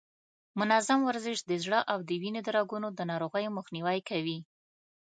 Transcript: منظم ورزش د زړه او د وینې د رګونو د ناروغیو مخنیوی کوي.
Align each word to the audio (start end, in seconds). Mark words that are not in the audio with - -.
منظم 0.59 0.99
ورزش 1.07 1.37
د 1.45 1.51
زړه 1.63 1.79
او 1.91 1.99
د 2.07 2.11
وینې 2.21 2.41
د 2.43 2.49
رګونو 2.57 2.87
د 2.97 2.99
ناروغیو 3.11 3.55
مخنیوی 3.57 3.99
کوي. 4.09 4.39